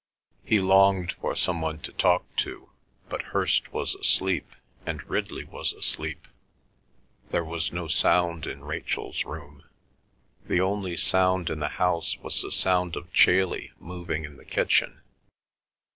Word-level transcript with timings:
He 0.43 0.59
longed 0.59 1.11
for 1.21 1.35
some 1.35 1.61
one 1.61 1.77
to 1.81 1.91
talk 1.93 2.23
to, 2.37 2.71
but 3.07 3.21
Hirst 3.21 3.71
was 3.71 3.93
asleep, 3.93 4.49
and 4.83 5.07
Ridley 5.07 5.43
was 5.43 5.73
asleep; 5.73 6.27
there 7.29 7.43
was 7.43 7.71
no 7.71 7.87
sound 7.87 8.47
in 8.47 8.63
Rachel's 8.63 9.23
room. 9.25 9.61
The 10.47 10.59
only 10.59 10.97
sound 10.97 11.51
in 11.51 11.59
the 11.59 11.69
house 11.77 12.17
was 12.17 12.41
the 12.41 12.51
sound 12.51 12.95
of 12.95 13.13
Chailey 13.13 13.73
moving 13.77 14.25
in 14.25 14.37
the 14.37 14.43
kitchen. 14.45 15.01